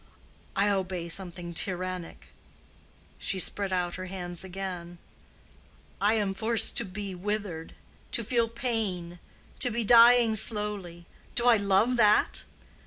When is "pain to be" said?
8.47-9.83